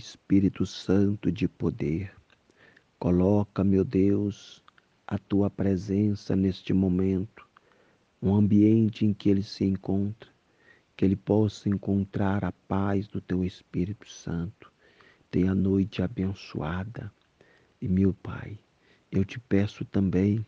Espírito 0.00 0.64
Santo 0.64 1.30
de 1.30 1.46
poder. 1.46 2.10
Coloca, 2.98 3.62
meu 3.62 3.84
Deus, 3.84 4.64
a 5.06 5.18
tua 5.18 5.50
presença 5.50 6.34
neste 6.34 6.72
momento, 6.72 7.46
um 8.22 8.34
ambiente 8.34 9.04
em 9.04 9.12
que 9.12 9.28
ele 9.28 9.42
se 9.42 9.62
encontra, 9.62 10.30
que 10.96 11.04
ele 11.04 11.16
possa 11.16 11.68
encontrar 11.68 12.46
a 12.46 12.52
paz 12.52 13.08
do 13.08 13.20
teu 13.20 13.44
Espírito 13.44 14.08
Santo. 14.08 14.72
Tenha 15.30 15.52
a 15.52 15.54
noite 15.54 16.02
abençoada. 16.02 17.12
E 17.78 17.86
meu 17.86 18.14
Pai, 18.14 18.58
eu 19.12 19.22
te 19.22 19.38
peço 19.38 19.84
também 19.84 20.44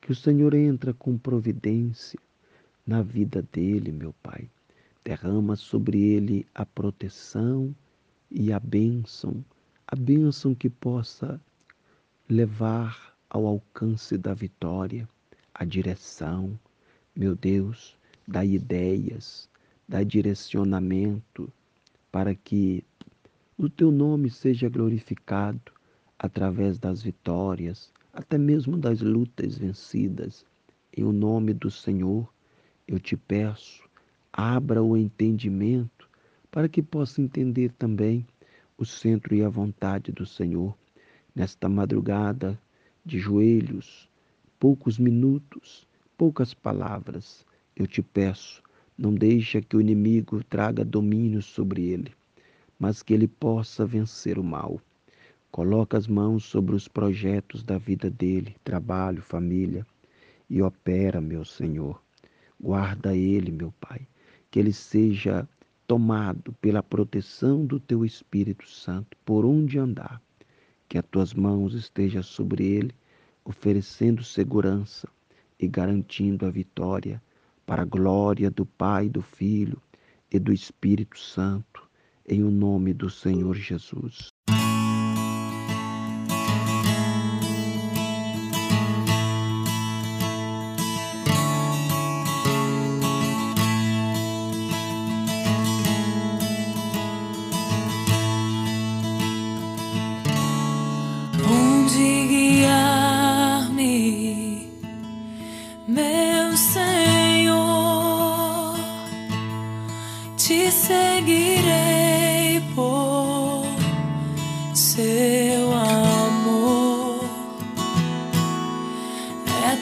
que 0.00 0.10
o 0.10 0.14
Senhor 0.14 0.54
entra 0.54 0.94
com 0.94 1.18
providência 1.18 2.18
na 2.86 3.02
vida 3.02 3.42
dele, 3.52 3.92
meu 3.92 4.14
Pai. 4.22 4.48
Derrama 5.04 5.54
sobre 5.54 6.00
ele 6.00 6.46
a 6.54 6.64
proteção 6.64 7.74
e 8.30 8.52
a 8.52 8.58
bênção, 8.58 9.44
a 9.86 9.94
bênção 9.94 10.54
que 10.54 10.68
possa 10.68 11.40
levar 12.28 13.16
ao 13.30 13.46
alcance 13.46 14.18
da 14.18 14.34
vitória, 14.34 15.08
a 15.54 15.64
direção, 15.64 16.58
meu 17.14 17.34
Deus, 17.34 17.96
dá 18.26 18.44
ideias, 18.44 19.48
dá 19.88 20.02
direcionamento 20.02 21.52
para 22.10 22.34
que 22.34 22.84
o 23.56 23.68
teu 23.70 23.90
nome 23.90 24.28
seja 24.28 24.68
glorificado 24.68 25.72
através 26.18 26.78
das 26.78 27.02
vitórias, 27.02 27.92
até 28.12 28.36
mesmo 28.36 28.76
das 28.76 29.00
lutas 29.00 29.56
vencidas. 29.56 30.44
Em 30.96 31.04
o 31.04 31.12
nome 31.12 31.54
do 31.54 31.70
Senhor, 31.70 32.28
eu 32.88 32.98
te 32.98 33.16
peço, 33.16 33.82
abra 34.32 34.82
o 34.82 34.96
entendimento 34.96 35.95
para 36.56 36.70
que 36.70 36.82
possa 36.82 37.20
entender 37.20 37.70
também 37.72 38.26
o 38.78 38.84
centro 38.86 39.34
e 39.34 39.44
a 39.44 39.48
vontade 39.50 40.10
do 40.10 40.24
Senhor 40.24 40.74
nesta 41.34 41.68
madrugada 41.68 42.58
de 43.04 43.18
joelhos, 43.18 44.08
poucos 44.58 44.98
minutos, 44.98 45.86
poucas 46.16 46.54
palavras. 46.54 47.44
Eu 47.76 47.86
te 47.86 48.00
peço, 48.00 48.62
não 48.96 49.12
deixa 49.12 49.60
que 49.60 49.76
o 49.76 49.82
inimigo 49.82 50.42
traga 50.44 50.82
domínio 50.82 51.42
sobre 51.42 51.88
ele, 51.90 52.14
mas 52.78 53.02
que 53.02 53.12
ele 53.12 53.28
possa 53.28 53.84
vencer 53.84 54.38
o 54.38 54.42
mal. 54.42 54.80
Coloca 55.50 55.98
as 55.98 56.08
mãos 56.08 56.46
sobre 56.46 56.74
os 56.74 56.88
projetos 56.88 57.62
da 57.62 57.76
vida 57.76 58.08
dele, 58.08 58.56
trabalho, 58.64 59.20
família, 59.20 59.86
e 60.48 60.62
opera, 60.62 61.20
meu 61.20 61.44
Senhor. 61.44 62.02
Guarda 62.58 63.14
ele, 63.14 63.52
meu 63.52 63.74
Pai, 63.78 64.08
que 64.50 64.58
ele 64.58 64.72
seja 64.72 65.46
tomado 65.86 66.52
pela 66.54 66.82
proteção 66.82 67.64
do 67.64 67.78
teu 67.78 68.04
Espírito 68.04 68.68
Santo 68.68 69.16
por 69.24 69.44
onde 69.44 69.78
andar. 69.78 70.20
Que 70.88 70.98
as 70.98 71.04
tuas 71.10 71.34
mãos 71.34 71.74
estejam 71.74 72.22
sobre 72.22 72.64
ele, 72.64 72.94
oferecendo 73.44 74.22
segurança 74.22 75.08
e 75.58 75.66
garantindo 75.66 76.46
a 76.46 76.50
vitória 76.50 77.22
para 77.64 77.82
a 77.82 77.86
glória 77.86 78.50
do 78.50 78.64
Pai, 78.64 79.08
do 79.08 79.22
Filho 79.22 79.80
e 80.30 80.38
do 80.38 80.52
Espírito 80.52 81.18
Santo, 81.18 81.88
em 82.28 82.42
o 82.42 82.50
nome 82.50 82.92
do 82.92 83.08
Senhor 83.08 83.54
Jesus. 83.54 84.28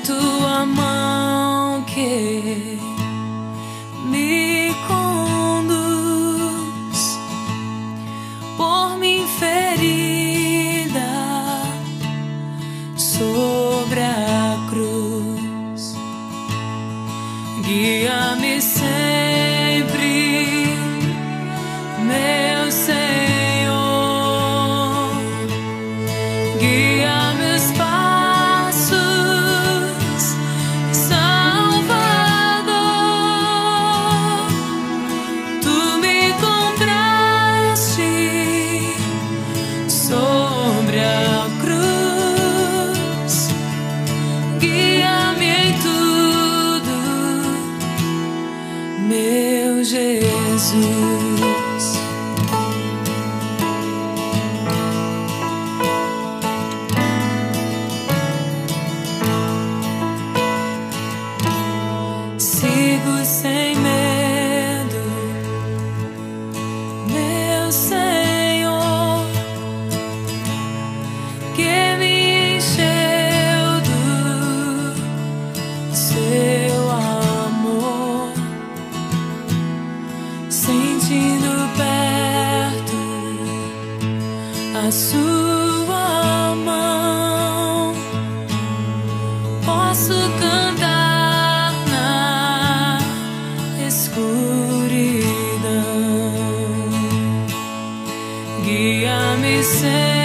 Tua 0.03 0.66
mão 0.66 1.82
que 1.84 2.78
me 4.05 4.75
conduz 4.87 5.99
por 8.56 8.99
mim 8.99 9.27
ferida 9.38 11.00
sobre 12.97 14.00
a 14.00 14.56
cruz. 14.69 15.97
Guia-me 17.62 18.61
sempre 18.61 20.05
meu 22.05 22.71
Senhor, 22.71 22.94
guia 26.61 26.94
sua 84.91 86.55
mão, 86.65 87.95
posso 89.65 90.15
cantar 90.41 91.72
na 91.91 92.99
escuridão. 93.87 94.25
Guia-me. 98.65 100.24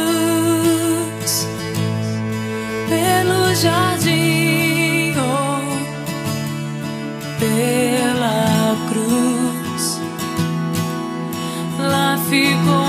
pelo 2.89 3.53
jardim 3.55 5.13
ou 5.17 5.61
pela 7.39 8.75
cruz. 8.89 9.99
Lá 11.79 12.17
ficou. 12.29 12.80